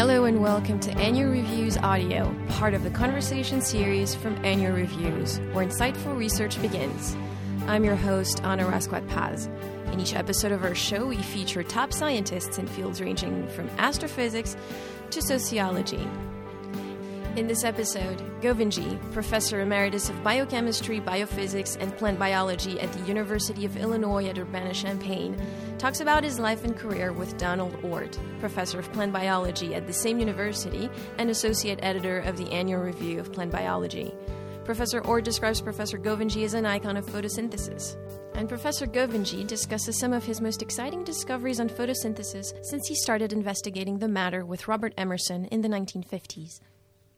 [0.00, 5.40] Hello and welcome to Annual Reviews Audio, part of the conversation series from Annual Reviews,
[5.52, 7.14] where insightful research begins.
[7.66, 9.50] I'm your host, Anna Rasquat Paz.
[9.92, 14.56] In each episode of our show, we feature top scientists in fields ranging from astrophysics
[15.10, 16.08] to sociology.
[17.36, 23.64] In this episode, Govindjee, Professor Emeritus of Biochemistry, Biophysics, and Plant Biology at the University
[23.64, 25.40] of Illinois at Urbana Champaign,
[25.78, 29.92] talks about his life and career with Donald Ort, Professor of Plant Biology at the
[29.92, 34.12] same university and Associate Editor of the Annual Review of Plant Biology.
[34.64, 37.96] Professor Ort describes Professor Govindjee as an icon of photosynthesis.
[38.34, 43.32] And Professor Govindjee discusses some of his most exciting discoveries on photosynthesis since he started
[43.32, 46.58] investigating the matter with Robert Emerson in the 1950s.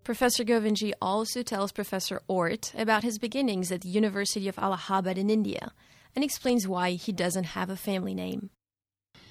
[0.05, 5.30] Professor Govindjee also tells Professor Ort about his beginnings at the University of Allahabad in
[5.30, 5.70] India
[6.16, 8.51] and explains why he doesn't have a family name.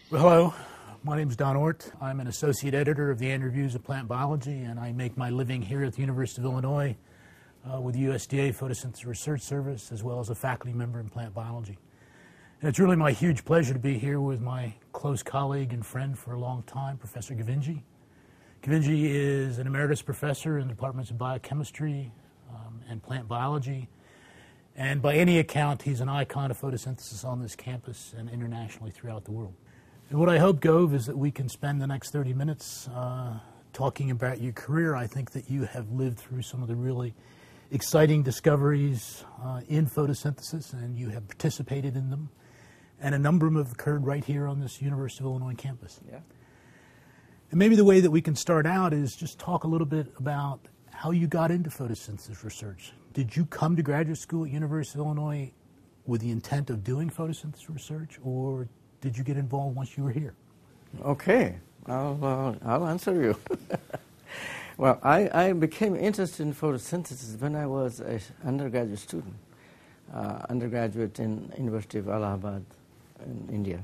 [0.10, 0.54] Well, hello,
[1.04, 1.92] my name is Don Ort.
[2.00, 5.30] I'm an associate editor of the Annual Reviews of Plant Biology, and I make my
[5.30, 6.96] living here at the University of Illinois
[7.70, 11.34] uh, with the USDA Photosynthesis Research Service, as well as a faculty member in plant
[11.34, 11.78] biology.
[12.62, 16.18] And it's really my huge pleasure to be here with my close colleague and friend
[16.18, 17.82] for a long time, Professor Govindjee.
[18.64, 22.12] Govindjee is an emeritus professor in the departments of biochemistry
[22.54, 23.90] um, and plant biology.
[24.76, 29.26] And by any account, he's an icon of photosynthesis on this campus and internationally throughout
[29.26, 29.56] the world.
[30.12, 33.40] And what I hope, Gove, is that we can spend the next 30 minutes uh,
[33.74, 34.94] talking about your career.
[34.94, 37.16] I think that you have lived through some of the really
[37.72, 42.30] exciting discoveries uh, in photosynthesis, and you have participated in them.
[43.02, 46.00] And a number of them have occurred right here on this University of Illinois campus.
[46.08, 46.20] Yeah.
[47.52, 50.08] And maybe the way that we can start out is just talk a little bit
[50.18, 52.94] about how you got into photosynthesis research.
[53.14, 55.52] Did you come to graduate school at University of Illinois
[56.06, 58.70] with the intent of doing photosynthesis research, or
[59.02, 60.34] did you get involved once you were here?
[61.04, 61.58] Okay,
[61.88, 63.38] I'll, uh, I'll answer you.
[64.78, 69.36] well, I, I became interested in photosynthesis when I was an undergraduate student,
[70.14, 72.64] uh, undergraduate in University of Allahabad
[73.26, 73.82] in India.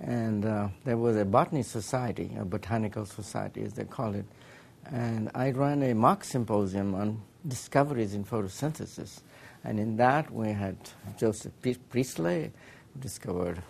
[0.00, 4.24] And uh, there was a botany society, a botanical society as they call it.
[4.86, 9.20] And I ran a mock symposium on discoveries in photosynthesis.
[9.62, 10.76] And in that we had
[11.18, 11.52] Joseph
[11.90, 12.50] Priestley,
[12.94, 13.62] who discovered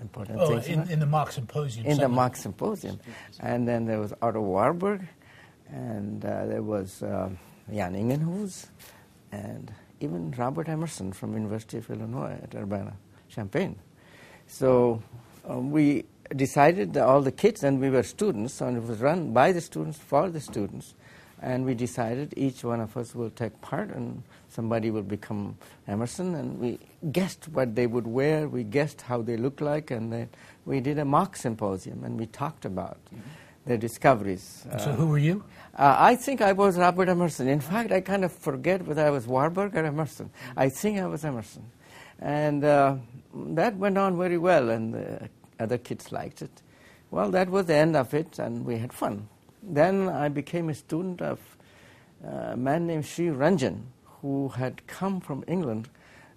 [0.00, 0.66] important oh, things.
[0.68, 1.86] In, in the mock symposium.
[1.86, 2.98] In the mock symposium.
[3.40, 5.06] And then there was Otto Warburg,
[5.68, 7.30] and uh, there was uh,
[7.72, 8.66] Jan Ingenhousz,
[9.32, 13.76] and even Robert Emerson from University of Illinois at Urbana-Champaign.
[14.46, 15.02] So
[15.48, 19.32] um, we decided that all the kids, and we were students, and it was run
[19.32, 20.94] by the students for the students.
[21.42, 26.34] And we decided each one of us will take part, and somebody will become Emerson.
[26.34, 26.78] And we
[27.12, 30.30] guessed what they would wear, we guessed how they look like, and then
[30.64, 33.20] we did a mock symposium, and we talked about mm-hmm.
[33.66, 34.66] their discoveries.
[34.78, 35.44] So, who were you?
[35.74, 37.48] Uh, I think I was Robert Emerson.
[37.48, 40.30] In fact, I kind of forget whether I was Warburg or Emerson.
[40.56, 41.70] I think I was Emerson.
[42.18, 42.96] And uh,
[43.54, 46.62] that went on very well, and the other kids liked it.
[47.10, 49.28] Well, that was the end of it, and we had fun.
[49.62, 51.40] Then I became a student of
[52.24, 53.82] a man named Sri Ranjan,
[54.22, 55.88] who had come from England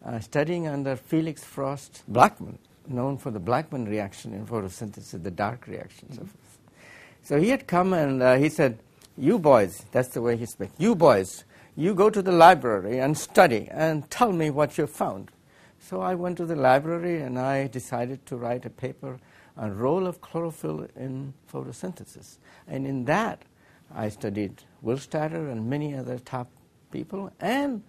[0.05, 5.67] uh, studying under Felix Frost Blackman, known for the Blackman reaction in photosynthesis, the dark
[5.67, 6.17] reactions.
[6.17, 6.27] Mm-hmm.
[7.23, 8.79] So he had come and uh, he said,
[9.17, 11.43] You boys, that's the way he spoke, you boys,
[11.75, 15.31] you go to the library and study and tell me what you found.
[15.79, 19.19] So I went to the library and I decided to write a paper
[19.57, 22.37] on role of chlorophyll in photosynthesis.
[22.67, 23.43] And in that,
[23.93, 26.49] I studied Willstatter and many other top
[26.91, 27.83] people, and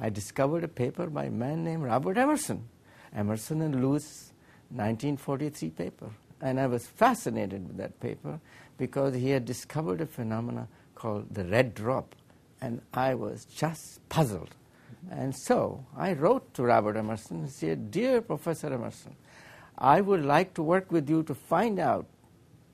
[0.00, 2.68] I discovered a paper by a man named Robert Emerson,
[3.14, 4.32] Emerson and Lewis,
[4.70, 6.10] 1943 paper.
[6.40, 8.40] And I was fascinated with that paper
[8.76, 12.14] because he had discovered a phenomena called the red drop,
[12.60, 14.54] and I was just puzzled.
[15.08, 19.16] And so I wrote to Robert Emerson and said, Dear Professor Emerson,
[19.78, 22.06] I would like to work with you to find out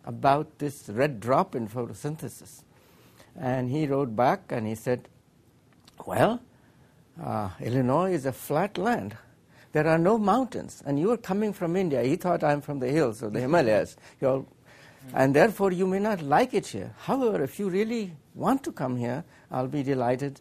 [0.04, 2.62] about this red drop in photosynthesis.
[3.38, 5.08] And he wrote back and he said,
[6.04, 6.40] Well,
[7.22, 9.16] uh, Illinois is a flat land.
[9.72, 10.82] There are no mountains.
[10.86, 12.02] And you are coming from India.
[12.02, 13.96] He thought I'm from the hills of the Himalayas.
[14.20, 14.44] You're,
[15.14, 16.92] and therefore, you may not like it here.
[16.98, 20.40] However, if you really want to come here, I'll be delighted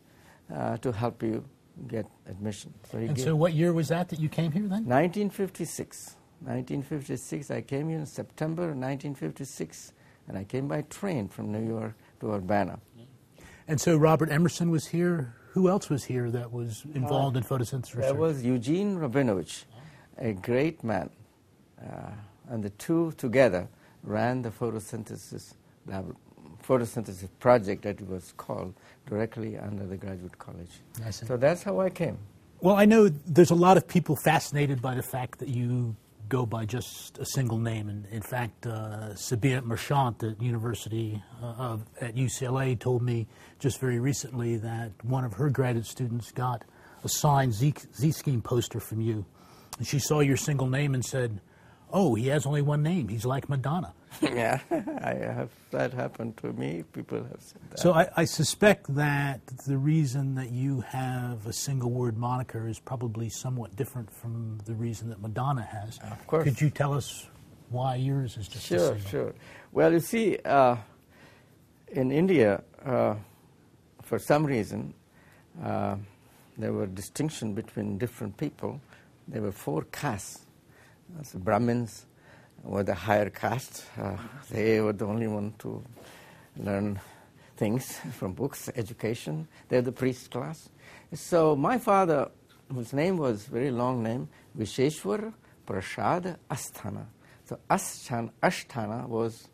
[0.53, 1.43] uh, to help you
[1.87, 2.73] get admission.
[2.91, 4.85] So and so, what year was that that you came here then?
[4.85, 6.15] 1956.
[6.41, 7.51] 1956.
[7.51, 9.93] I came here in September 1956,
[10.27, 12.79] and I came by train from New York to Urbana.
[13.67, 15.35] And so, Robert Emerson was here.
[15.53, 18.01] Who else was here that was involved uh, in photosynthesis research?
[18.01, 19.63] There was Eugene Rabinowitch,
[20.17, 21.09] a great man.
[21.81, 22.11] Uh,
[22.49, 23.67] and the two together
[24.03, 25.53] ran the photosynthesis
[25.85, 26.15] lab,
[26.67, 28.73] photosynthesis project that it was called
[29.07, 30.81] directly under the graduate college.
[31.11, 32.17] So that's how I came.
[32.61, 35.95] Well, I know there's a lot of people fascinated by the fact that you
[36.29, 37.89] go by just a single name.
[37.89, 43.27] And in fact, uh, Sabeeha Merchant at University uh, of, at UCLA told me
[43.59, 46.63] just very recently that one of her graduate students got
[47.03, 49.25] a signed Z, Z Scheme poster from you.
[49.77, 51.41] And she saw your single name and said,
[51.91, 53.07] Oh, he has only one name.
[53.09, 53.93] He's like Madonna.
[54.21, 56.83] yeah, I have that happened to me.
[56.93, 57.79] People have said that.
[57.79, 62.79] So I, I, suspect that the reason that you have a single word moniker is
[62.79, 65.99] probably somewhat different from the reason that Madonna has.
[65.99, 66.43] Of course.
[66.43, 67.27] Could you tell us
[67.69, 69.33] why yours is just sure, sure.
[69.71, 70.77] Well, you see, uh,
[71.91, 73.15] in India, uh,
[74.01, 74.93] for some reason,
[75.63, 75.95] uh,
[76.57, 78.79] there were distinction between different people.
[79.27, 80.45] There were four castes.
[81.33, 82.05] Brahmins,
[82.65, 83.85] were the higher caste.
[83.97, 84.17] Uh,
[84.49, 85.83] they were the only one to
[86.57, 86.99] learn
[87.55, 89.47] things from books, education.
[89.69, 90.69] They're the priest class.
[91.13, 92.29] So my father,
[92.73, 94.27] whose name was very long name,
[94.57, 95.33] Visheshwar
[95.65, 97.05] Prasad Asthana.
[97.45, 99.47] So Ashtan, Ashtana was,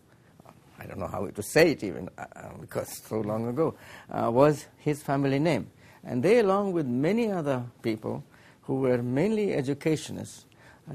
[0.79, 3.75] I don't know how to say it even, uh, uh, because so long ago,
[4.09, 5.69] uh, was his family name.
[6.03, 8.23] And they, along with many other people
[8.63, 10.45] who were mainly educationists,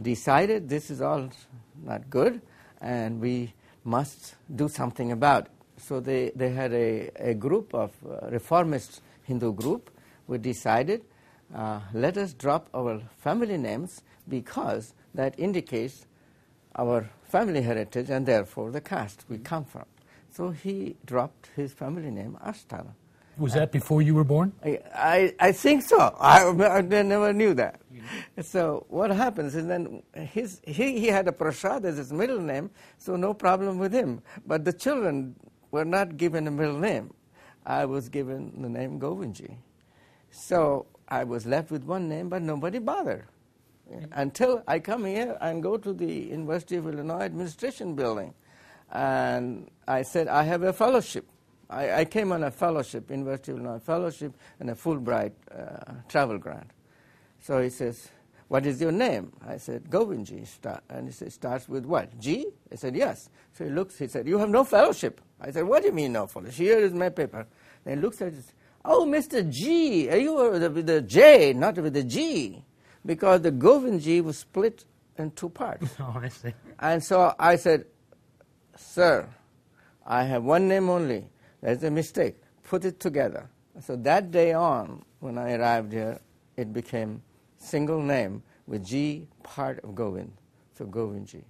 [0.03, 1.29] decided this is all
[1.85, 2.41] not good,
[2.81, 3.53] and we
[3.85, 5.53] must do something about it.
[5.79, 9.91] So they, they had a, a group of uh, reformist Hindu group
[10.27, 11.03] who decided,
[11.55, 16.07] uh, let us drop our family names because that indicates
[16.77, 19.85] our family heritage and therefore the caste we come from.
[20.31, 22.93] So he dropped his family name, Ashtana.
[23.39, 24.53] Was that before you were born?
[24.65, 25.99] I, I, I think so.
[26.19, 27.81] I, I never knew that.
[28.41, 32.71] So what happens is then his, he, he had a Prasad as his middle name,
[32.99, 34.23] so no problem with him.
[34.47, 35.35] But the children
[35.71, 37.13] were not given a middle name.
[37.65, 39.57] I was given the name Govindjee.
[40.31, 43.27] So I was left with one name, but nobody bothered.
[44.13, 48.35] Until I come here and go to the University of Illinois Administration Building.
[48.93, 51.27] And I said, I have a fellowship.
[51.69, 56.39] I, I came on a fellowship, University of Illinois fellowship, and a Fulbright uh, travel
[56.39, 56.71] grant.
[57.47, 58.09] So he says,
[58.49, 59.33] what is your name?
[59.47, 60.49] I said, Govindjee.
[60.91, 62.19] And he said, starts with what?
[62.19, 62.47] G?
[62.73, 63.31] I said, yes.
[63.53, 65.21] So he looks, he said, you have no fellowship.
[65.41, 66.55] I said, what do you mean no fellowship?
[66.55, 67.47] Here is my paper.
[67.85, 68.45] And he looks at it,
[68.85, 69.49] oh, Mr.
[69.49, 72.65] G, eh, you were with the J, not with the G.
[73.05, 74.85] Because the Govindjee was split
[75.17, 75.95] in two parts.
[76.01, 76.53] Oh, I see.
[76.81, 77.85] And so I said,
[78.77, 79.29] sir,
[80.05, 81.29] I have one name only.
[81.63, 82.39] That's a mistake.
[82.65, 83.49] Put it together.
[83.83, 86.19] So that day on, when I arrived here,
[86.57, 87.23] it became
[87.59, 90.33] single name with G part of Govind,
[90.77, 91.45] so Govindjee.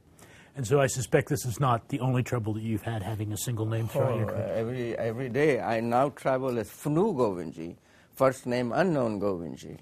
[0.57, 3.37] And so I suspect this is not the only trouble that you've had having a
[3.37, 4.53] single name throughout oh, your career.
[4.55, 7.77] every, every day I now travel as Fnu Govindjee,
[8.15, 9.77] first name unknown Govindjee.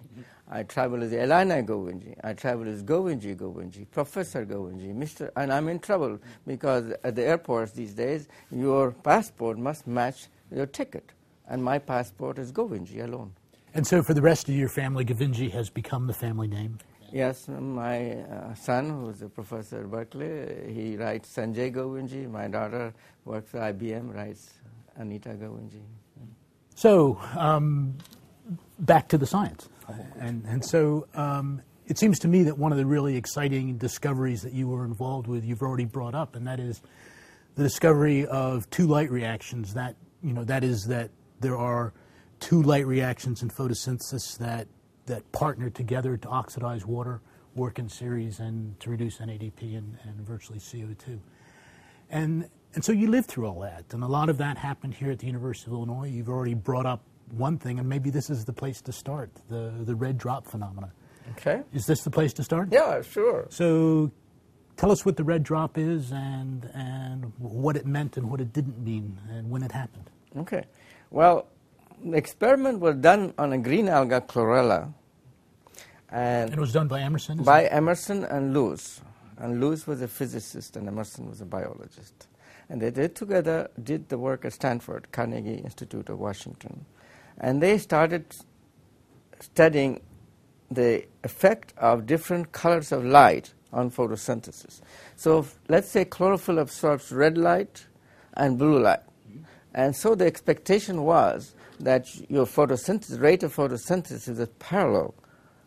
[0.50, 2.16] I travel as Elena Govindjee.
[2.22, 5.30] I travel as Govindjee Govindjee, Professor Govindjee, Mr.
[5.36, 10.66] And I'm in trouble because at the airports these days, your passport must match your
[10.66, 11.12] ticket.
[11.48, 13.32] And my passport is Govindjee alone.
[13.74, 16.78] And so for the rest of your family, Govindjee has become the family name?
[17.12, 22.30] Yes, my uh, son, who's a professor at Berkeley, he writes Sanjay Govindjee.
[22.30, 22.94] My daughter
[23.24, 24.54] works at IBM, writes
[24.96, 25.82] Anita Govindjee.
[26.76, 27.96] So, um,
[28.78, 29.68] back to the science.
[30.18, 34.42] And, and so um, it seems to me that one of the really exciting discoveries
[34.42, 36.80] that you were involved with, you've already brought up, and that is
[37.56, 39.74] the discovery of two light reactions.
[39.74, 41.10] That, you know, that is that
[41.40, 41.92] there are
[42.44, 44.68] two light reactions in photosynthesis that,
[45.06, 47.22] that partner together to oxidize water,
[47.54, 51.18] work in series, and to reduce NADP and, and virtually CO2.
[52.10, 55.10] And, and so you lived through all that, and a lot of that happened here
[55.10, 56.06] at the University of Illinois.
[56.06, 59.72] You've already brought up one thing, and maybe this is the place to start the,
[59.80, 60.92] the red drop phenomena.
[61.30, 61.62] Okay.
[61.72, 62.68] Is this the place to start?
[62.70, 63.46] Yeah, sure.
[63.48, 64.12] So
[64.76, 68.52] tell us what the red drop is and, and what it meant and what it
[68.52, 70.10] didn't mean and when it happened.
[70.36, 70.64] Okay.
[71.10, 71.48] Well,
[72.04, 74.92] the experiment was done on a green alga chlorella.
[76.10, 77.42] And, and it was done by Emerson?
[77.42, 77.72] By it?
[77.72, 79.00] Emerson and Lewis.
[79.38, 82.28] And Lewis was a physicist and Emerson was a biologist.
[82.68, 86.84] And they did together, did the work at Stanford, Carnegie Institute of Washington.
[87.38, 88.26] And they started
[89.40, 90.00] studying
[90.70, 94.80] the effect of different colors of light on photosynthesis.
[95.16, 97.86] So let's say chlorophyll absorbs red light
[98.34, 99.00] and blue light.
[99.74, 105.14] And so the expectation was that your photosynthesis, rate of photosynthesis is parallel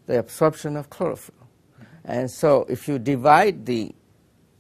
[0.08, 1.36] the absorption of chlorophyll.
[2.06, 3.94] And so if you divide the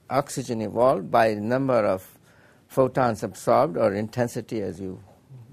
[0.10, 2.18] oxygen evolved by the number of
[2.68, 5.02] photons absorbed, or intensity as you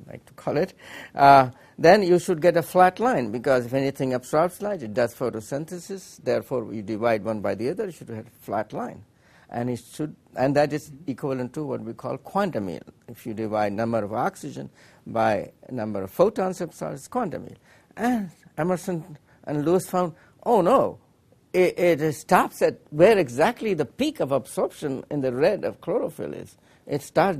[0.06, 0.74] like to call it,
[1.14, 5.14] uh, then you should get a flat line because if anything absorbs light, it does
[5.14, 6.22] photosynthesis.
[6.22, 9.04] Therefore, you divide one by the other, you should have a flat line.
[9.50, 12.92] And, it should, and that is equivalent to what we call quantum yield.
[13.06, 14.68] If you divide number of oxygen
[15.06, 17.58] by number of photons absorbed, it's quantum yield.
[17.96, 20.98] And Emerson and Lewis found, oh no,
[21.52, 26.34] it, it stops at where exactly the peak of absorption in the red of chlorophyll
[26.34, 26.56] is.
[26.86, 27.38] It starts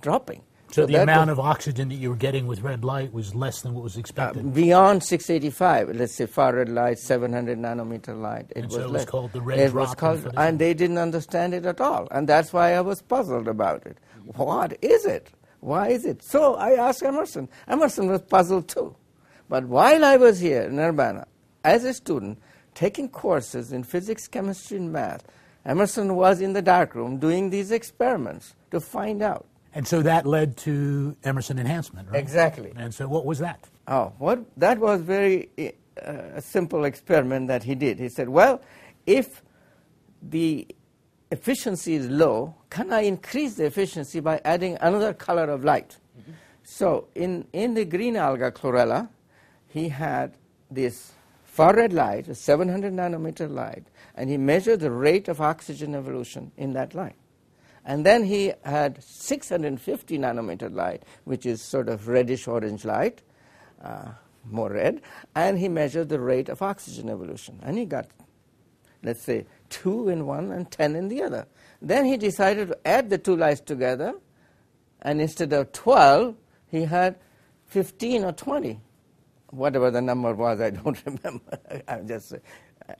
[0.00, 0.42] dropping.
[0.70, 3.62] So, so the amount of oxygen that you were getting with red light was less
[3.62, 4.44] than what was expected.
[4.44, 8.82] Uh, beyond 685, let's say far red light, 700 nanometer light, it and was so
[8.82, 9.88] it was called the red it drop.
[9.88, 13.48] Was called, and they didn't understand it at all, and that's why I was puzzled
[13.48, 13.96] about it.
[14.36, 15.30] What is it?
[15.60, 16.22] Why is it?
[16.22, 17.48] So I asked Emerson.
[17.66, 18.94] Emerson was puzzled too.
[19.48, 21.26] But while I was here in Urbana,
[21.64, 22.38] as a student,
[22.74, 25.24] taking courses in physics, chemistry, and math,
[25.64, 30.56] Emerson was in the darkroom doing these experiments to find out and so that led
[30.58, 32.18] to Emerson enhancement, right?
[32.18, 32.72] Exactly.
[32.76, 33.68] And so what was that?
[33.86, 37.98] Oh, what that was very uh, a simple experiment that he did.
[37.98, 38.60] He said, "Well,
[39.06, 39.42] if
[40.22, 40.66] the
[41.30, 45.96] efficiency is low, can I increase the efficiency by adding another color of light?"
[46.64, 49.08] So in in the green alga chlorella,
[49.68, 50.36] he had
[50.70, 51.12] this
[51.44, 56.52] far red light, a 700 nanometer light, and he measured the rate of oxygen evolution
[56.56, 57.16] in that light.
[57.84, 63.22] And then he had 650 nanometer light, which is sort of reddish orange light,
[63.82, 64.10] uh,
[64.44, 65.00] more red,
[65.34, 67.58] and he measured the rate of oxygen evolution.
[67.62, 68.06] And he got,
[69.02, 71.46] let's say, 2 in one and 10 in the other.
[71.80, 74.14] Then he decided to add the two lights together,
[75.02, 76.34] and instead of 12,
[76.70, 77.16] he had
[77.66, 78.80] 15 or 20.
[79.50, 81.58] Whatever the number was, I don't remember.
[81.86, 82.34] I'm just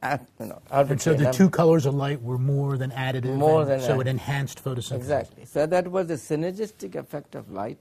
[0.03, 3.65] uh, you know, and so the two colors of light were more than additive, more
[3.65, 4.97] than so it enhanced photosynthesis.
[4.97, 5.45] Exactly.
[5.47, 7.79] So that was the synergistic effect of light,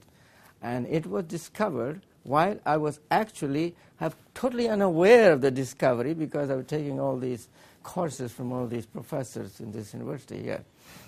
[0.62, 6.50] and it was discovered while I was actually have totally unaware of the discovery because
[6.50, 7.48] I was taking all these
[7.82, 10.42] courses from all these professors in this university.
[10.44, 10.60] Yeah.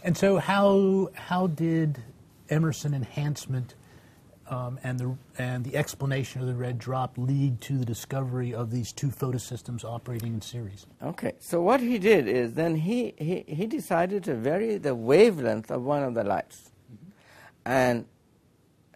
[0.04, 2.02] And so, how how did
[2.48, 3.74] Emerson enhancement
[4.50, 8.70] um, and, the, and the explanation of the red drop lead to the discovery of
[8.70, 10.86] these two photosystems operating in series.
[11.02, 15.70] Okay, so what he did is then he, he, he decided to vary the wavelength
[15.70, 16.72] of one of the lights.
[16.92, 17.10] Mm-hmm.
[17.66, 18.06] And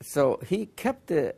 [0.02, 1.36] so he kept the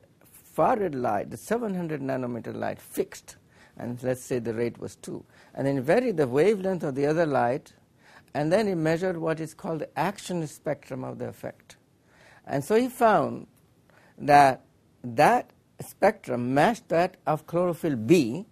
[0.54, 3.36] far red light, the 700 nanometer light, fixed.
[3.76, 5.25] And let's say the rate was 2.
[5.54, 7.73] And then varied the wavelength of the other light,
[8.35, 11.76] and then he measured what is called the action spectrum of the effect.
[12.47, 13.47] And so he found
[14.18, 14.64] that
[15.02, 18.47] that spectrum matched that of chlorophyll B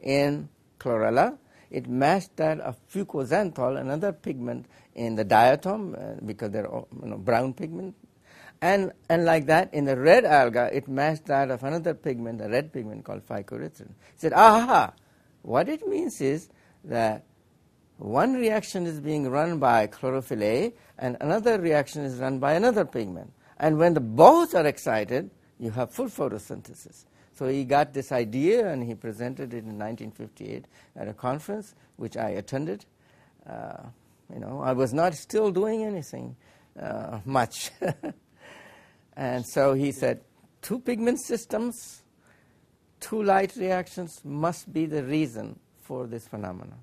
[0.00, 0.48] in
[0.78, 1.38] chlorella.
[1.70, 7.08] It matched that of fucoxanthin, another pigment in the diatom, uh, because they're all, you
[7.08, 7.94] know, brown pigment.
[8.62, 12.48] And, and like that, in the red alga, it matched that of another pigment, a
[12.48, 13.88] red pigment called phycoerythrin.
[13.88, 14.92] He said, aha,
[15.42, 16.48] what it means is
[16.84, 17.24] that
[17.98, 22.84] one reaction is being run by chlorophyll A, and another reaction is run by another
[22.84, 23.32] pigment.
[23.58, 27.04] And when the both are excited, you have full photosynthesis.
[27.32, 30.64] So he got this idea and he presented it in 1958
[30.96, 32.84] at a conference which I attended.
[33.48, 33.84] Uh,
[34.32, 36.36] you know, I was not still doing anything
[36.80, 37.70] uh, much.
[39.16, 40.20] and so he said,
[40.62, 42.02] two pigment systems,
[43.00, 46.78] two light reactions must be the reason for this phenomenon.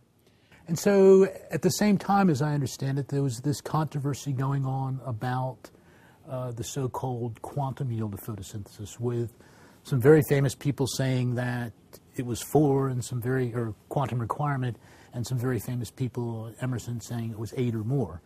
[0.67, 4.65] And so, at the same time, as I understand it, there was this controversy going
[4.65, 5.69] on about
[6.29, 9.33] uh, the so-called quantum yield of photosynthesis, with
[9.83, 11.73] some very famous people saying that
[12.15, 14.77] it was four, and some very or quantum requirement,
[15.13, 18.21] and some very famous people, Emerson, saying it was eight or more,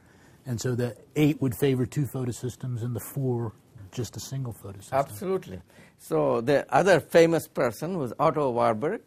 [0.45, 3.53] and so the eight would favor two photosystems, and the four
[3.97, 4.93] just a single photosystem.
[4.93, 5.59] Absolutely.
[5.97, 9.01] So the other famous person was Otto Warburg,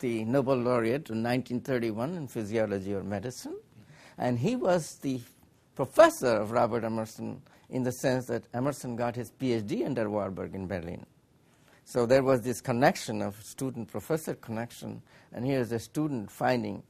[0.00, 3.58] the Nobel laureate in 1931 in physiology or medicine,
[4.16, 5.20] and he was the
[5.74, 10.68] professor of Robert Emerson in the sense that Emerson got his PhD under Warburg in
[10.68, 11.04] Berlin.
[11.84, 16.84] So there was this connection of student professor connection, and here's a student finding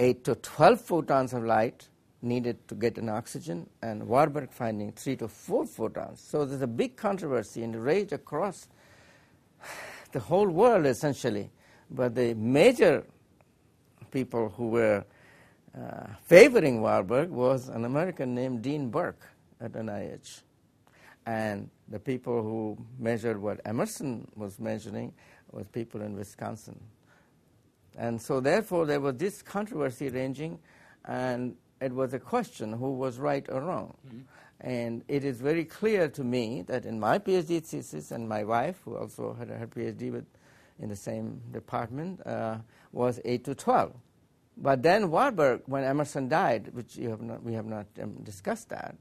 [0.00, 1.88] 8 to 12 photons of light
[2.20, 6.20] needed to get an oxygen, and Warburg finding 3 to 4 photons.
[6.20, 8.68] So there's a big controversy and rage across
[10.12, 11.50] the whole world essentially.
[11.90, 13.04] But the major
[14.10, 15.04] people who were
[15.76, 19.22] uh, favoring Warburg was an American named Dean Burke
[19.60, 20.42] at NIH.
[21.26, 25.12] And the people who measured what Emerson was measuring
[25.52, 26.78] was people in Wisconsin.
[27.96, 30.58] And so, therefore, there was this controversy ranging,
[31.04, 33.96] and it was a question who was right or wrong.
[34.06, 34.20] Mm-hmm.
[34.60, 38.80] And it is very clear to me that in my PhD thesis, and my wife,
[38.84, 40.26] who also had her PhD with,
[40.80, 42.58] in the same department, uh,
[42.92, 43.92] was 8 to 12.
[44.56, 48.96] But then Warburg, when Emerson died, which have not, we have not um, discussed that,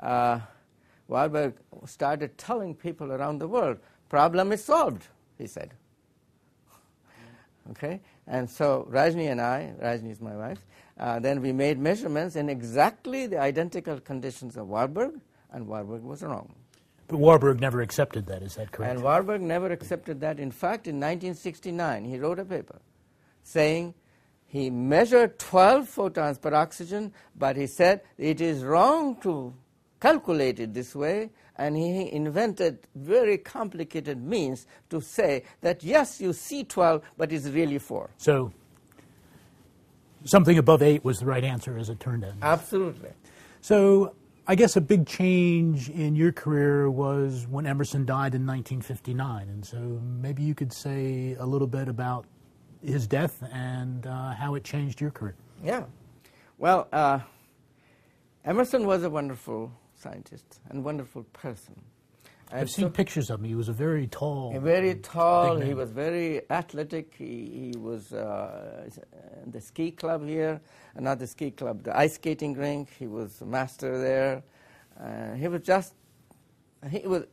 [0.00, 0.40] uh,
[1.06, 1.54] Warburg
[1.86, 3.78] started telling people around the world,
[4.08, 5.06] problem is solved,
[5.38, 5.74] he said.
[7.70, 8.00] Okay?
[8.26, 10.64] And so Rajni and I, Rajni is my wife,
[11.02, 16.22] uh, then we made measurements in exactly the identical conditions of Warburg, and Warburg was
[16.22, 16.54] wrong.
[17.08, 18.92] But Warburg never accepted that, is that correct?
[18.92, 20.38] And Warburg never accepted that.
[20.38, 22.80] In fact, in 1969, he wrote a paper
[23.42, 23.94] saying
[24.46, 29.52] he measured 12 photons per oxygen, but he said it is wrong to
[30.00, 36.32] calculate it this way, and he invented very complicated means to say that yes, you
[36.32, 38.08] see 12, but it's really 4.
[38.18, 38.52] So
[40.24, 42.34] something above 8 was the right answer as it turned out.
[42.42, 43.10] Absolutely.
[43.60, 44.14] So
[44.46, 49.48] I guess a big change in your career was when Emerson died in 1959.
[49.48, 52.26] And so maybe you could say a little bit about
[52.84, 55.36] his death and uh, how it changed your career.
[55.62, 55.84] Yeah.
[56.58, 57.20] Well, uh,
[58.44, 61.80] Emerson was a wonderful scientist and wonderful person.
[62.52, 63.46] I've seen pictures of him.
[63.46, 64.58] He was a very tall.
[64.60, 65.58] Very tall.
[65.58, 67.14] He was very athletic.
[67.16, 68.88] He, he was uh,
[69.44, 70.60] in the ski club here,
[70.96, 72.90] uh, not the ski club, the ice skating rink.
[72.98, 74.42] He was a master there.
[75.00, 75.94] Uh, he was just,
[76.90, 77.24] he was,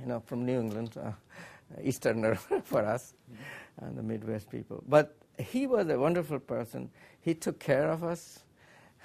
[0.00, 1.10] you know, from New England, uh,
[1.82, 3.14] Easterner for us,
[3.78, 4.84] and the Midwest people.
[4.88, 6.90] But he was a wonderful person.
[7.20, 8.44] He took care of us.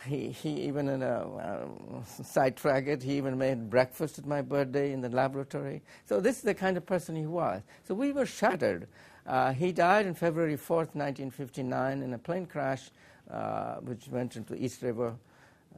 [0.06, 4.94] He, he even in a uh, sidetrack it, he even made breakfast at my birthday
[4.94, 5.82] in the laboratory.
[6.06, 7.62] So this is the kind of person he was.
[7.88, 8.88] So we were shattered.
[9.28, 12.90] Uh, he died on February 4th, 1959, in a plane crash
[13.30, 15.16] uh, which went into East River.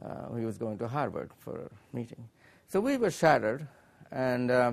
[0.03, 2.29] Uh, he was going to Harvard for a meeting.
[2.67, 3.67] So we were shattered,
[4.11, 4.71] and uh,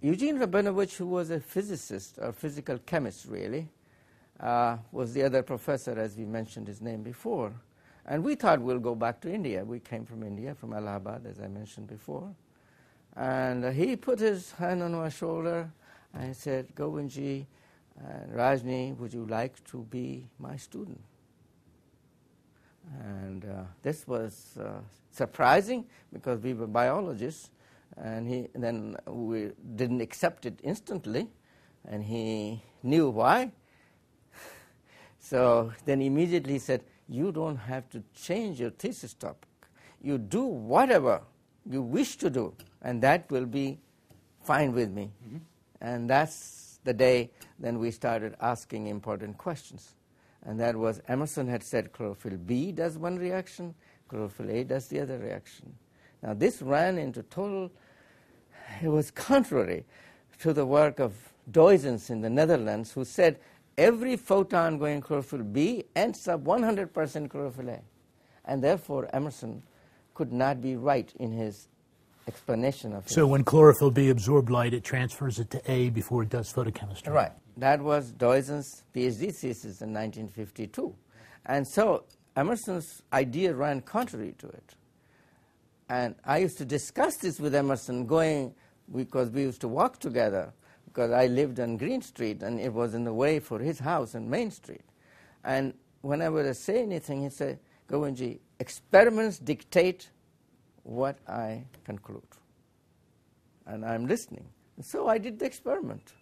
[0.00, 3.68] Eugene Rabinowitch, who was a physicist or physical chemist really,
[4.38, 7.52] uh, was the other professor, as we mentioned his name before.
[8.06, 9.64] And we thought we'll go back to India.
[9.64, 12.34] We came from India, from Allahabad, as I mentioned before.
[13.16, 15.70] And he put his hand on my shoulder
[16.14, 17.46] and said, Govindjee,
[18.00, 21.00] uh, Rajni, would you like to be my student?
[23.00, 27.50] And uh, this was uh, surprising because we were biologists,
[27.96, 31.28] and he then we didn't accept it instantly,
[31.86, 33.52] and he knew why.
[35.20, 36.82] so then immediately he said,
[37.14, 39.48] you don't have to change your thesis topic.
[40.00, 41.22] You do whatever
[41.68, 43.78] you wish to do, and that will be
[44.42, 45.10] fine with me.
[45.26, 45.38] Mm-hmm.
[45.80, 49.94] And that's the day then we started asking important questions.
[50.44, 53.74] And that was Emerson had said chlorophyll B does one reaction,
[54.08, 55.74] chlorophyll A does the other reaction.
[56.22, 57.70] Now, this ran into total,
[58.82, 59.84] it was contrary
[60.40, 61.14] to the work of
[61.50, 63.38] Duysens in the Netherlands, who said
[63.78, 67.80] every photon going chlorophyll B ends up 100% chlorophyll A.
[68.44, 69.62] And therefore, Emerson
[70.14, 71.68] could not be right in his
[72.28, 73.10] explanation of it.
[73.12, 77.12] So when chlorophyll B absorbs light, it transfers it to A before it does photochemistry.
[77.12, 77.32] Right.
[77.56, 80.94] That was Duysens's PhD thesis in 1952.
[81.46, 82.04] And so
[82.36, 84.74] Emerson's idea ran contrary to it.
[85.88, 88.54] And I used to discuss this with Emerson going,
[88.94, 90.52] because we used to walk together
[90.92, 94.14] because I lived on Green Street and it was in the way for his house
[94.14, 94.84] on Main Street.
[95.42, 100.10] And whenever I say anything, he said, Govindjee, experiments dictate
[100.82, 102.22] what I conclude.
[103.66, 104.44] And I'm listening.
[104.76, 106.12] And so I did the experiment.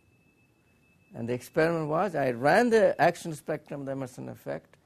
[1.14, 4.76] And the experiment was I ran the action spectrum of the Emerson effect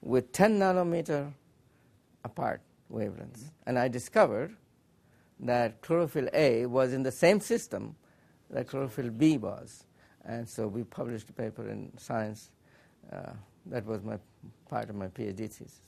[0.00, 1.30] with 10 nanometer
[2.24, 3.40] apart wavelengths.
[3.40, 3.66] Mm-hmm.
[3.66, 4.56] And I discovered
[5.40, 7.96] that chlorophyll A was in the same system
[8.54, 9.84] that chlorophyll B was.
[10.24, 12.50] And so we published a paper in Science.
[13.12, 13.32] Uh,
[13.66, 14.16] that was my
[14.70, 15.80] part of my PhD thesis.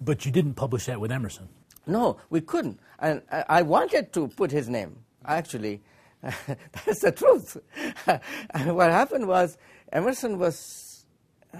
[0.00, 1.48] But you didn't publish that with Emerson.
[1.86, 2.80] No, we couldn't.
[2.98, 5.82] And I, I wanted to put his name, actually.
[6.22, 7.56] That's the truth.
[8.50, 9.56] and what happened was
[9.92, 11.04] Emerson was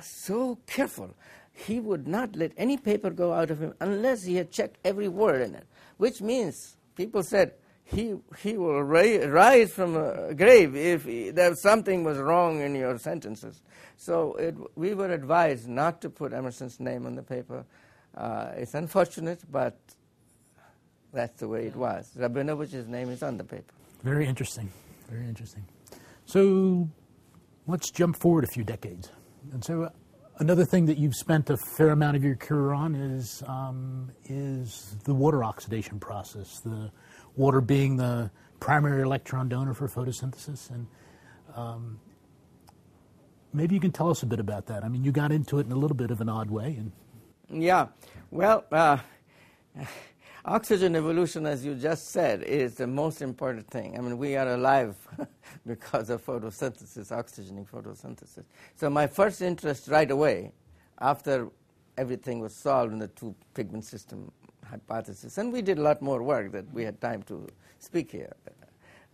[0.02, 1.14] so careful.
[1.52, 5.08] He would not let any paper go out of him unless he had checked every
[5.08, 5.66] word in it,
[5.98, 7.52] which means people said,
[7.94, 12.74] he, he will ra- rise from a grave if he, there something was wrong in
[12.74, 13.62] your sentences.
[13.96, 17.64] So it, we were advised not to put Emerson's name on the paper.
[18.16, 19.78] Uh, it's unfortunate, but
[21.12, 22.10] that's the way it was.
[22.16, 23.72] Rabinowitch's name is on the paper.
[24.02, 24.70] Very interesting.
[25.08, 25.64] Very interesting.
[26.26, 26.88] So
[27.66, 29.10] let's jump forward a few decades.
[29.52, 29.90] And so
[30.38, 34.96] Another thing that you've spent a fair amount of your career on is um, is
[35.04, 36.58] the water oxidation process.
[36.60, 36.90] The
[37.36, 40.88] water being the primary electron donor for photosynthesis, and
[41.54, 42.00] um,
[43.52, 44.82] maybe you can tell us a bit about that.
[44.82, 47.62] I mean, you got into it in a little bit of an odd way, and
[47.62, 47.86] yeah,
[48.32, 48.64] well.
[48.72, 48.98] Uh,
[50.44, 53.96] oxygen evolution, as you just said, is the most important thing.
[53.96, 54.96] I mean, we are alive
[55.66, 58.44] because of photosynthesis, oxygenic photosynthesis.
[58.76, 60.52] So my first interest right away,
[61.00, 61.48] after
[61.96, 64.30] everything was solved in the two pigment system
[64.68, 67.46] hypothesis, and we did a lot more work that we had time to
[67.78, 68.34] speak here.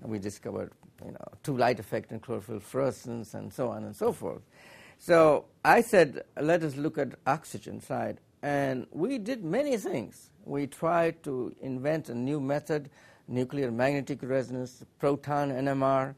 [0.03, 0.73] And we discovered,
[1.05, 4.43] you know, two light effect in chlorophyll fluorescence and so on and so forth.
[4.99, 8.21] So I said, let us look at oxygen side.
[8.42, 10.31] And we did many things.
[10.44, 12.90] We tried to invent a new method,
[13.29, 16.14] nuclear magnetic resonance, proton NMR,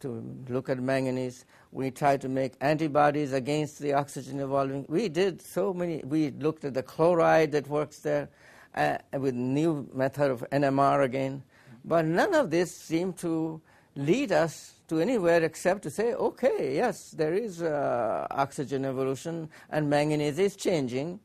[0.00, 1.44] to look at manganese.
[1.72, 4.86] We tried to make antibodies against the oxygen evolving.
[4.88, 6.02] We did so many.
[6.04, 8.28] We looked at the chloride that works there
[8.74, 11.42] uh, with new method of NMR again.
[11.84, 13.60] But none of this seemed to
[13.94, 19.88] lead us to anywhere except to say, okay, yes, there is uh, oxygen evolution and
[19.88, 21.18] manganese is changing,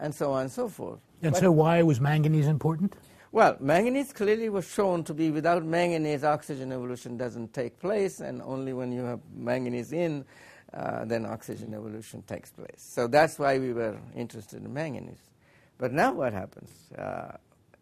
[0.00, 1.00] and so on and so forth.
[1.22, 2.94] And but so, why was manganese important?
[3.30, 8.40] well, manganese clearly was shown to be without manganese, oxygen evolution doesn't take place, and
[8.42, 10.24] only when you have manganese in,
[10.72, 12.78] uh, then oxygen evolution takes place.
[12.78, 15.30] So that's why we were interested in manganese.
[15.76, 16.70] But now what happens?
[16.92, 17.36] Uh,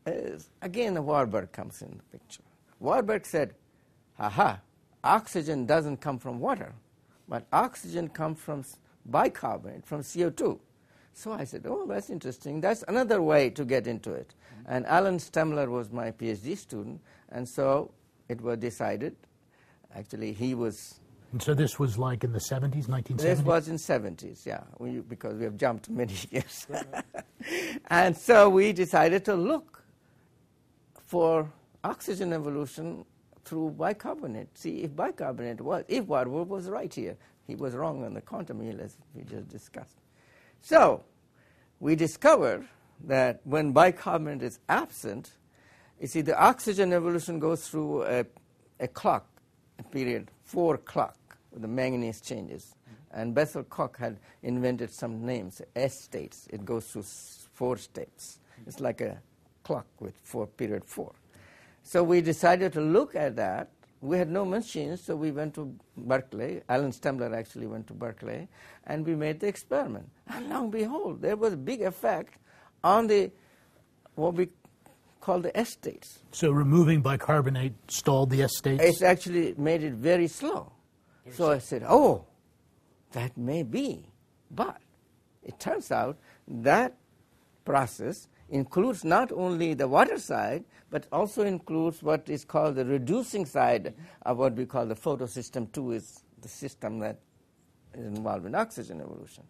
[0.06, 2.42] is, again, the Warburg comes in the picture.
[2.80, 3.54] Warburg said,
[4.18, 4.60] aha,
[5.02, 6.74] oxygen doesn't come from water,
[7.28, 8.64] but oxygen comes from
[9.06, 10.58] bicarbonate, from CO2.
[11.16, 12.60] So I said, oh, that's interesting.
[12.60, 14.34] That's another way to get into it.
[14.34, 14.74] Mm-hmm.
[14.74, 17.00] And Alan Stemler was my PhD student,
[17.30, 17.90] and so
[18.28, 19.16] it was decided.
[19.94, 21.00] Actually, he was.
[21.32, 23.16] And so this was like in the 70s, 1970s?
[23.16, 26.66] This was in 70s, yeah, we, because we have jumped many years.
[27.86, 29.82] and so we decided to look
[31.06, 31.50] for
[31.82, 33.06] oxygen evolution
[33.46, 37.16] through bicarbonate, see if bicarbonate was, if Warburg was right here.
[37.46, 39.96] He was wrong on the quantum yield, as we just discussed.
[40.68, 41.04] So,
[41.78, 42.66] we discover
[43.04, 45.30] that when bicarbonate is absent,
[46.00, 48.26] you see, the oxygen evolution goes through a,
[48.80, 49.28] a clock,
[49.78, 52.74] a period, four clock, the manganese changes.
[53.12, 56.48] And Bessel Kok had invented some names, S states.
[56.50, 57.04] It goes through
[57.54, 58.40] four steps.
[58.66, 59.22] It's like a
[59.62, 61.12] clock with four, period four.
[61.84, 65.74] So we decided to look at that we had no machines, so we went to
[65.96, 66.62] Berkeley.
[66.68, 68.48] Alan Stemler actually went to Berkeley,
[68.86, 70.08] and we made the experiment.
[70.28, 72.34] And lo and behold, there was a big effect
[72.84, 73.30] on the
[74.14, 74.48] what we
[75.20, 76.20] call the S states.
[76.30, 78.82] So removing bicarbonate stalled the S states?
[78.82, 80.72] It actually made it very slow.
[81.24, 81.52] Very so slow.
[81.52, 82.26] I said, oh,
[83.12, 84.06] that may be.
[84.50, 84.78] But
[85.42, 86.96] it turns out that
[87.64, 93.44] process includes not only the water side, but also includes what is called the reducing
[93.44, 97.18] side of what we call the photosystem 2 is the system that
[97.94, 99.42] is involved in oxygen evolution.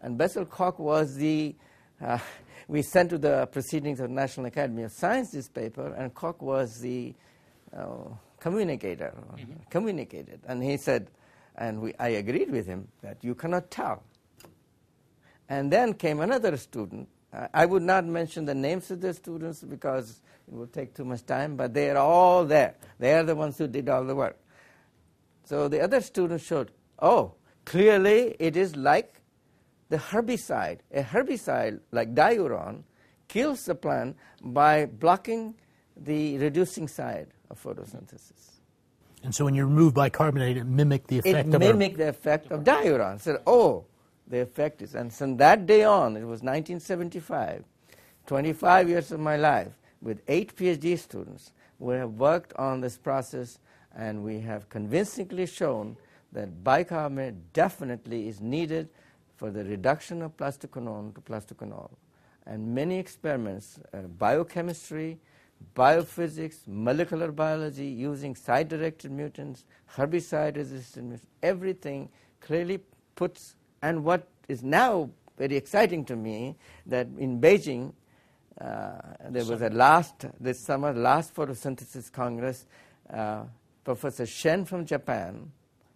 [0.00, 1.54] And Bessel Kok was the,
[2.00, 2.18] uh,
[2.68, 6.42] we sent to the proceedings of the National Academy of Science this paper, and Kok
[6.42, 7.14] was the
[7.76, 7.86] uh,
[8.40, 9.52] communicator, mm-hmm.
[9.70, 10.40] communicated.
[10.46, 11.10] And he said,
[11.56, 14.02] and we, I agreed with him, that you cannot tell.
[15.48, 20.22] And then came another student I would not mention the names of the students because
[20.46, 22.74] it would take too much time, but they are all there.
[22.98, 24.38] They are the ones who did all the work.
[25.44, 29.20] So the other students showed, oh, clearly it is like
[29.90, 30.78] the herbicide.
[30.92, 32.84] A herbicide like diuron
[33.28, 35.54] kills the plant by blocking
[35.96, 38.60] the reducing side of photosynthesis.
[39.22, 42.50] And so when you remove bicarbonate, it mimicked the effect it of mimicked the effect
[42.52, 43.20] of diuron.
[43.20, 43.84] So, oh,
[44.28, 44.94] the effect is.
[44.94, 47.64] And from that day on, it was 1975,
[48.26, 53.58] 25 years of my life, with eight PhD students, we have worked on this process
[53.96, 55.96] and we have convincingly shown
[56.32, 58.88] that bicarbonate definitely is needed
[59.36, 61.90] for the reduction of plastoquinone to plastoquinol.
[62.46, 65.18] And many experiments, uh, biochemistry,
[65.74, 69.64] biophysics, molecular biology, using site-directed mutants,
[69.96, 72.08] herbicide-resistant mutants, everything
[72.40, 72.80] clearly
[73.14, 77.92] puts and what is now very exciting to me that in Beijing
[78.60, 78.92] uh,
[79.30, 82.66] there was a last this summer last photosynthesis congress
[83.12, 83.44] uh,
[83.84, 85.50] Professor Shen from Japan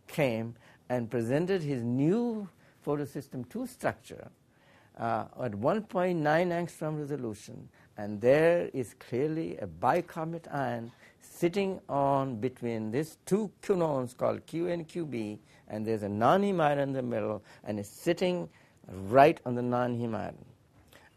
[0.07, 0.55] came
[0.89, 2.49] and presented his new
[2.87, 4.31] photosystem 2 structure
[4.99, 7.69] uh, at 1.9 angstrom resolution.
[7.97, 10.91] And there is clearly a bicarbonate ion
[11.21, 15.39] sitting on between these two quinones called Q and QB
[15.73, 18.49] and there's a non-heme iron in the middle, and it's sitting
[19.09, 20.45] right on the non-heme iron.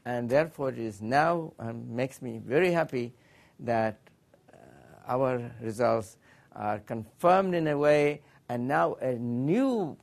[0.06, 3.14] And therefore, it is now um, makes me very happy
[3.60, 4.00] that
[4.54, 4.58] uh,
[5.08, 6.18] our results
[6.56, 9.98] are confirmed in a way, and now a new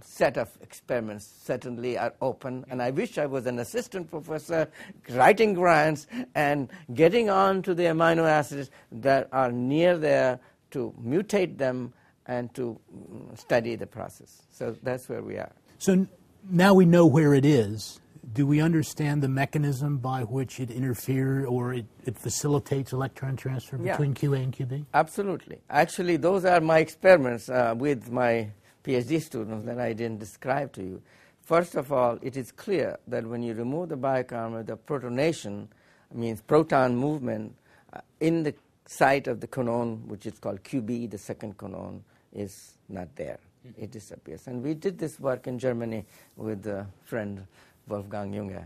[0.00, 2.64] set of experiments certainly are open.
[2.70, 4.70] And I wish I was an assistant professor
[5.10, 10.38] writing grants and getting on to the amino acids that are near there
[10.70, 11.92] to mutate them
[12.28, 14.42] and to mm, study the process.
[14.50, 15.52] So that's where we are.
[15.78, 16.06] So
[16.50, 18.00] now we know where it is.
[18.32, 23.78] Do we understand the mechanism by which it interferes or it, it facilitates electron transfer
[23.80, 23.92] Yeah.
[23.92, 24.86] between QA and QB?
[24.94, 25.58] Absolutely.
[25.70, 28.50] Actually, those are my experiments uh, with my
[28.82, 31.02] PhD students that I didn't describe to you.
[31.42, 35.68] First of all, it is clear that when you remove the bicarbonate, the protonation
[36.12, 37.54] means proton movement
[37.92, 38.54] uh, in the
[38.86, 42.00] site of the quinone, which is called QB, the second quinone,
[42.32, 43.38] is not there.
[43.78, 44.46] It disappears.
[44.46, 46.04] And we did this work in Germany
[46.36, 47.46] with a friend,
[47.88, 48.64] Wolfgang Junge.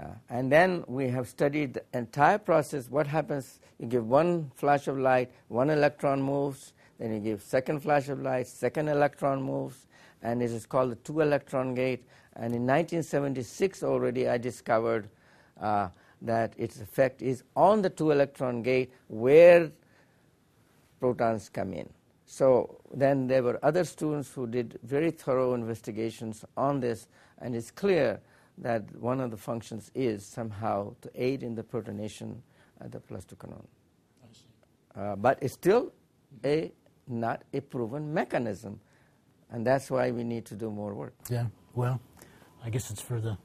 [0.00, 2.90] Uh, and then we have studied the entire process.
[2.90, 3.60] What happens?
[3.78, 6.72] You give one flash of light, one electron moves.
[6.98, 9.86] Then you give second flash of light, second electron moves,
[10.22, 12.04] and it is called the two-electron gate.
[12.34, 15.08] And in 1976 already, I discovered
[15.60, 15.88] uh,
[16.22, 19.70] that its effect is on the two-electron gate where
[20.98, 21.88] protons come in.
[22.34, 27.06] So then there were other students who did very thorough investigations on this,
[27.38, 28.20] and it's clear
[28.58, 32.42] that one of the functions is somehow to aid in the protonation
[32.80, 33.64] at the plus two codon.
[34.96, 35.92] Uh, but it's still
[36.44, 36.72] a
[37.06, 38.80] not a proven mechanism,
[39.52, 41.14] and that's why we need to do more work.
[41.30, 41.46] Yeah.
[41.76, 42.00] Well,
[42.64, 43.38] I guess it's for the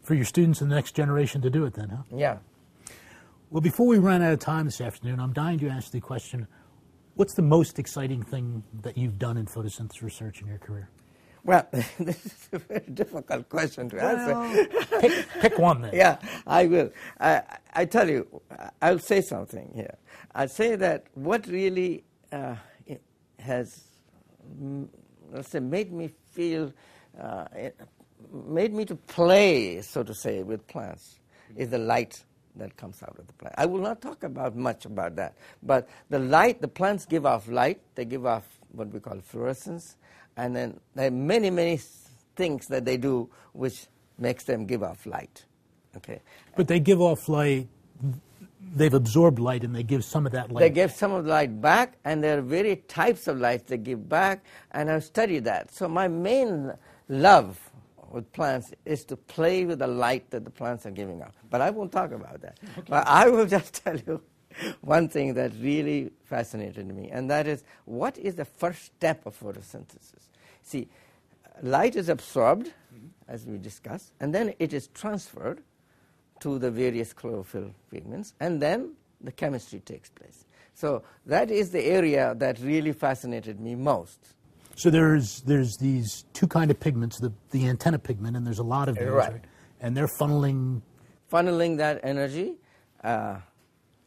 [0.00, 2.02] for your students and the next generation to do it then, huh?
[2.10, 2.38] Yeah.
[3.50, 6.48] Well, before we run out of time this afternoon, I'm dying to ask the question:
[7.14, 10.88] What's the most exciting thing that you've done in photosynthesis research in your career?
[11.44, 11.66] Well,
[11.98, 14.78] this is a very difficult question to answer.
[15.00, 15.90] pick, pick one then.
[15.92, 16.90] yeah, I will.
[17.20, 17.42] I,
[17.74, 18.40] I tell you,
[18.80, 19.96] I'll say something here.
[20.34, 22.54] I'll say that what really uh,
[23.38, 23.82] has,
[24.58, 24.88] mm,
[25.32, 26.72] let's say, made me feel,
[27.20, 27.44] uh,
[28.32, 31.18] made me to play, so to say, with plants
[31.56, 32.24] is the light
[32.56, 33.54] that comes out of the plant.
[33.58, 37.48] I will not talk about much about that, but the light, the plants give off
[37.48, 37.80] light.
[37.94, 39.96] They give off what we call fluorescence,
[40.36, 41.80] and then there are many, many
[42.36, 43.86] things that they do which
[44.18, 45.44] makes them give off light.
[45.96, 46.20] Okay.
[46.56, 47.68] But they give off light.
[48.74, 50.60] They've absorbed light, and they give some of that light.
[50.60, 53.76] They give some of the light back, and there are various types of light they
[53.76, 55.72] give back, and I've studied that.
[55.72, 56.72] So my main
[57.08, 57.71] love
[58.12, 61.34] with plants is to play with the light that the plants are giving off.
[61.50, 62.58] But I won't talk about that.
[62.88, 64.20] But I will just tell you
[64.80, 69.38] one thing that really fascinated me, and that is what is the first step of
[69.38, 70.28] photosynthesis?
[70.62, 70.88] See,
[71.62, 73.06] light is absorbed, mm-hmm.
[73.28, 75.62] as we discussed, and then it is transferred
[76.40, 80.44] to the various chlorophyll pigments, and then the chemistry takes place.
[80.74, 84.18] So that is the area that really fascinated me most.
[84.76, 88.64] So there's there's these two kind of pigments, the the antenna pigment, and there's a
[88.64, 89.44] lot of those, Right.
[89.80, 90.82] And they're funneling.
[91.30, 92.56] Funneling that energy
[93.02, 93.36] uh,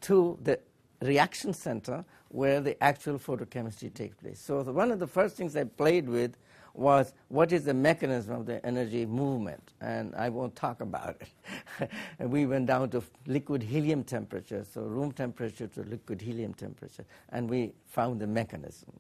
[0.02, 0.60] to the
[1.02, 4.40] reaction center where the actual photochemistry takes place.
[4.40, 6.38] So the, one of the first things I played with
[6.74, 11.90] was what is the mechanism of the energy movement, and I won't talk about it.
[12.20, 17.06] and we went down to liquid helium temperature, so room temperature to liquid helium temperature,
[17.30, 18.92] and we found the mechanism.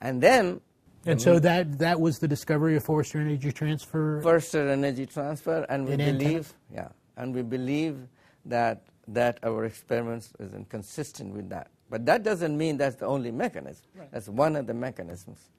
[0.00, 0.60] And then
[1.06, 4.20] And so that that was the discovery of Förster energy transfer.
[4.22, 6.18] Förster energy transfer, and we In antenna?
[6.18, 7.96] believe, yeah, and we believe
[8.44, 11.70] that that our experiments is inconsistent with that.
[11.88, 13.86] But that doesn't mean that's the only mechanism.
[14.12, 15.50] That's one of the mechanisms.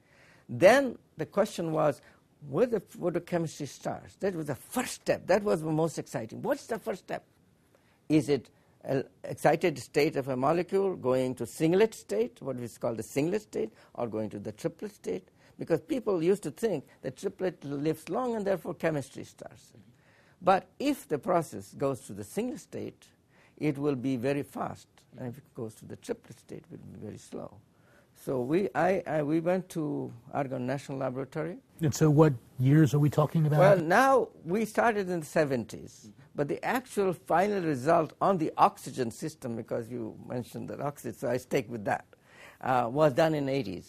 [0.48, 2.00] Then the question was,
[2.48, 4.14] where the photochemistry starts.
[4.16, 5.26] That was the first step.
[5.26, 6.42] That was the most exciting.
[6.42, 7.24] What's the first step?
[8.08, 8.50] Is it
[9.24, 13.72] excited state of a molecule going to singlet state, what is called the singlet state,
[13.94, 15.28] or going to the triplet state?
[15.58, 19.72] Because people used to think that triplet lives long and therefore chemistry starts.
[20.40, 23.06] But if the process goes to the singlet state,
[23.58, 24.88] it will be very fast.
[25.18, 27.54] And if it goes to the triplet state, it will be very slow.
[28.22, 31.56] So we, I, I, we went to Argonne National Laboratory.
[31.80, 33.58] And so, what years are we talking about?
[33.58, 39.10] Well, now we started in the 70s, but the actual final result on the oxygen
[39.10, 42.04] system, because you mentioned that oxygen, so I stick with that,
[42.60, 43.86] uh, was done in 80s.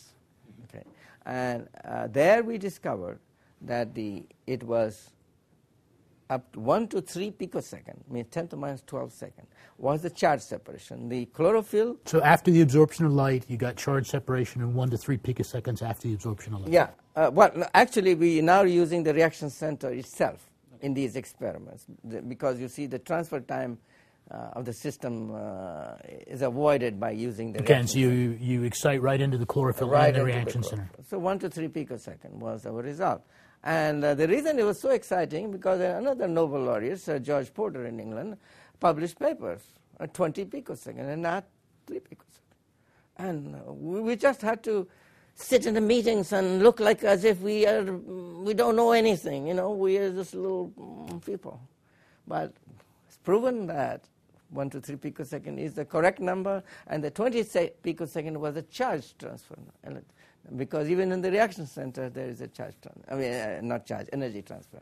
[0.63, 0.85] Okay,
[1.25, 3.19] and uh, there we discovered
[3.59, 5.09] that the it was
[6.31, 10.41] up to 1 to 3 picosecond, means 10 to minus 12 second, was the charge
[10.41, 11.09] separation.
[11.09, 11.97] The chlorophyll.
[12.05, 15.81] So after the absorption of light, you got charge separation in 1 to 3 picoseconds
[15.81, 16.71] after the absorption of light.
[16.71, 16.87] Yeah.
[17.15, 21.85] Uh, well, actually, we are now using the reaction center itself in these experiments
[22.27, 23.77] because you see the transfer time
[24.31, 29.01] uh, of the system uh, is avoided by using the Again, so you, you excite
[29.01, 30.89] right into the chlorophyll right and the reaction the center.
[31.09, 33.21] So 1 to 3 picosecond was our result.
[33.63, 37.85] And uh, the reason it was so exciting because another Nobel laureate, Sir George Porter
[37.85, 38.37] in England,
[38.79, 39.61] published papers
[39.99, 41.45] at 20 picosecond and not
[41.87, 42.27] 3 picosecond.
[43.17, 44.87] And uh, we, we just had to
[45.35, 49.47] sit in the meetings and look like as if we are we don't know anything.
[49.47, 51.61] You know, we are just little mm, people.
[52.27, 52.53] But
[53.07, 54.05] it's proven that
[54.49, 58.63] one to three picosecond is the correct number, and the 20 se- picosecond was a
[58.63, 59.55] charge transfer.
[60.55, 63.13] Because even in the reaction center, there is a charge transfer.
[63.13, 64.81] I mean, uh, not charge, energy transfer,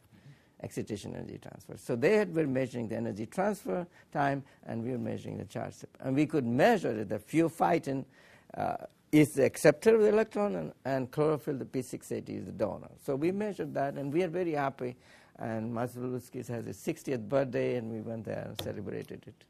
[0.62, 1.76] excitation energy transfer.
[1.78, 5.76] So they had, were measuring the energy transfer time, and we were measuring the charge.
[6.00, 8.06] And we could measure that the pheophytin
[8.56, 8.78] uh,
[9.12, 12.90] is the acceptor of the electron, and, and chlorophyll, the P680, is the donor.
[13.06, 14.96] So we measured that, and we are very happy.
[15.38, 19.44] And Wasielewski has his 60th birthday, and we went there and celebrated it.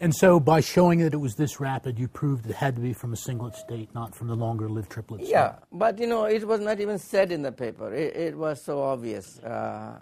[0.00, 2.92] And so by showing that it was this rapid, you proved it had to be
[2.92, 5.30] from a singlet state, not from the longer lived triplet state.
[5.30, 7.94] Yeah, but you know, it was not even said in the paper.
[7.94, 9.38] It, it was so obvious.
[9.38, 9.98] Uh,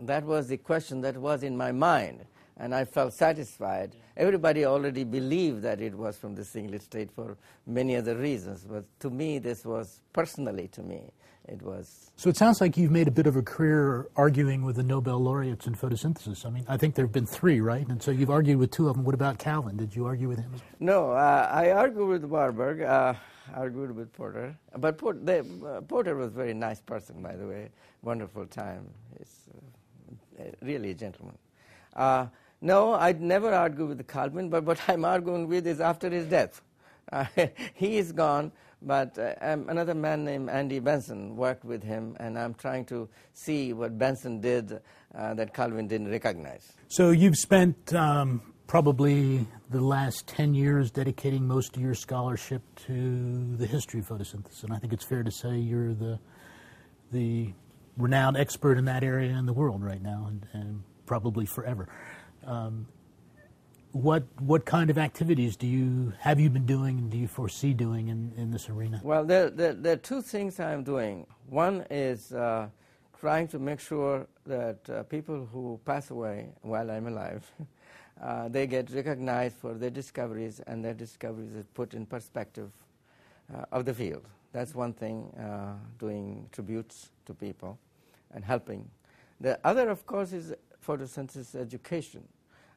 [0.00, 2.24] that was the question that was in my mind,
[2.56, 3.94] and I felt satisfied.
[4.16, 8.84] Everybody already believed that it was from the singlet state for many other reasons, but
[9.00, 11.10] to me, this was personally to me,
[11.48, 12.10] it was.
[12.16, 15.18] So it sounds like you've made a bit of a career arguing with the Nobel
[15.18, 16.46] laureates in photosynthesis.
[16.46, 17.86] I mean, I think there have been three, right?
[17.86, 19.04] And so you've argued with two of them.
[19.04, 19.76] What about Calvin?
[19.76, 20.50] Did you argue with him?
[20.80, 23.14] No, uh, I argued with Warburg, uh,
[23.54, 27.68] argued with Porter, but they, uh, Porter was a very nice person, by the way.
[28.02, 28.88] Wonderful time.
[29.18, 29.48] He's
[30.40, 31.36] uh, really a gentleman.
[31.94, 32.26] Uh,
[32.60, 36.62] no, I'd never argue with Calvin, but what I'm arguing with is after his death.
[37.12, 37.26] Uh,
[37.74, 42.38] he is gone, but uh, um, another man named Andy Benson worked with him, and
[42.38, 44.80] I'm trying to see what Benson did
[45.14, 46.72] uh, that Calvin didn't recognize.
[46.88, 53.56] So you've spent um, probably the last 10 years dedicating most of your scholarship to
[53.56, 54.64] the history of photosynthesis.
[54.64, 56.18] And I think it's fair to say you're the,
[57.12, 57.52] the
[57.96, 61.88] renowned expert in that area in the world right now and, and probably forever.
[62.44, 62.86] Um,
[63.96, 67.72] what, what kind of activities do you have you been doing and do you foresee
[67.72, 69.00] doing in, in this arena?
[69.02, 71.26] Well, there, there, there are two things I'm doing.
[71.48, 72.68] One is uh,
[73.18, 77.50] trying to make sure that uh, people who pass away while I'm alive,
[78.22, 82.70] uh, they get recognized for their discoveries and their discoveries are put in perspective
[83.54, 84.26] uh, of the field.
[84.52, 87.78] That's one thing, uh, doing tributes to people
[88.32, 88.88] and helping.
[89.40, 90.54] The other, of course, is
[90.86, 92.24] photosynthesis education.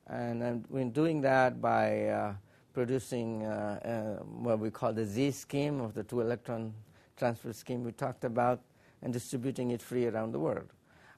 [0.10, 2.34] And I'm been doing that by uh,
[2.74, 6.74] producing uh, uh, what we call the Z scheme of the two electron
[7.16, 8.60] transfer scheme we talked about
[9.04, 10.74] and distributing it free around the world.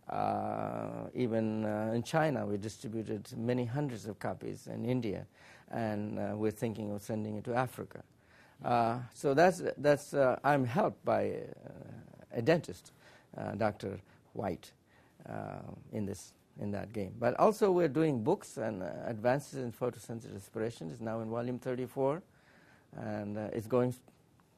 [0.10, 5.26] Uh, even uh, in China, we distributed many hundreds of copies in India,
[5.72, 8.04] and uh, we're thinking of sending it to Africa.
[9.14, 11.38] So that's, that's I'm helped by
[12.34, 12.92] a dentist,
[13.58, 14.00] Dr.
[14.34, 14.72] White,
[15.94, 17.14] in this in that game.
[17.20, 21.60] But also we're doing books and uh, advances in photosynthesis respiration is now in volume
[21.60, 22.22] 34,
[22.98, 23.94] and uh, it's going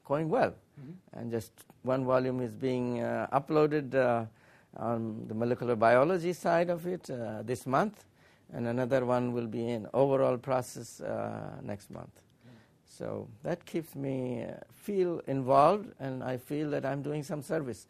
[0.04, 0.54] going well.
[1.14, 4.26] And just one volume is being uh, uploaded uh,
[4.76, 8.04] on the molecular biology side of it uh, this month,
[8.52, 12.10] and another one will be in overall process uh, next month.
[12.86, 17.86] So that keeps me uh, feel involved, and I feel that I'm doing some service.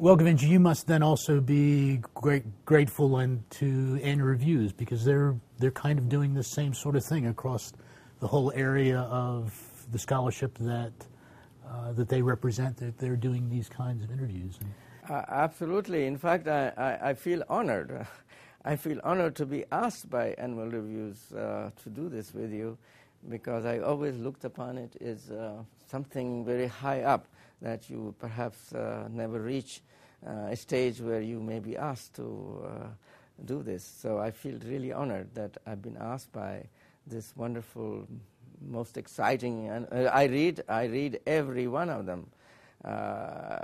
[0.00, 5.34] Well, Govindjee, you must then also be great, grateful and to annual reviews because they're
[5.58, 7.72] they're kind of doing the same sort of thing across
[8.20, 9.52] the whole area of
[9.90, 10.92] the scholarship that
[11.68, 12.76] uh, that they represent.
[12.76, 14.60] That they're doing these kinds of interviews.
[15.10, 16.06] Uh, absolutely.
[16.06, 18.06] In fact, I, I, I feel honored.
[18.64, 22.78] I feel honored to be asked by Annual Reviews uh, to do this with you
[23.28, 27.26] because I always looked upon it as uh, something very high up
[27.60, 29.82] that you perhaps uh, never reach
[30.26, 32.86] uh, a stage where you may be asked to uh,
[33.44, 33.84] do this.
[33.84, 36.64] So I feel really honored that I've been asked by
[37.06, 38.06] this wonderful,
[38.60, 42.26] most exciting, and uh, I read, I read every one of them.
[42.84, 43.58] Uh,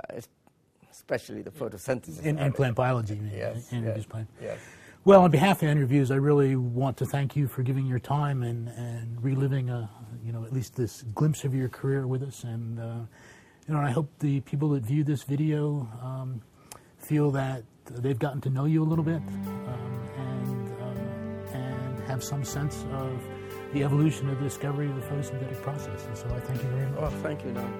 [0.91, 2.21] especially the photosynthesis.
[2.23, 4.27] in, in plant biology, Yes, yes, plant.
[4.41, 4.57] yes.
[5.03, 8.41] Well, on behalf of interviews, I really want to thank you for giving your time
[8.43, 9.89] and, and reliving, a,
[10.25, 12.43] you know, at least this glimpse of your career with us.
[12.43, 12.95] And uh,
[13.67, 16.41] you know, I hope the people that view this video um,
[16.97, 20.97] feel that they've gotten to know you a little bit um, and, um,
[21.53, 23.11] and have some sense of
[23.73, 26.05] the evolution of the discovery of the photosynthetic process.
[26.05, 26.99] And so I thank you very much.
[27.01, 27.73] Oh, thank you, Don.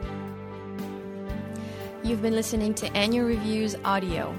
[2.03, 4.35] You've been listening to Annual Reviews Audio.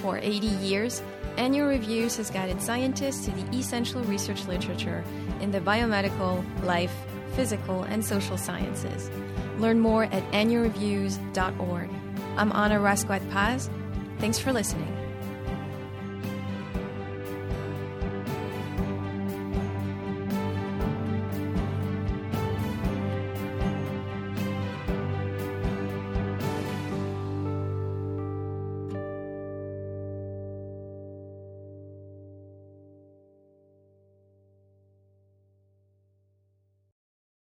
[0.00, 1.02] For 80 years,
[1.36, 5.04] Annual Reviews has guided scientists to the essential research literature
[5.40, 6.92] in the biomedical, life,
[7.34, 9.10] physical, and social sciences.
[9.58, 11.90] Learn more at annualreviews.org.
[12.36, 13.70] I'm Anna Rasquat Paz.
[14.18, 15.05] Thanks for listening.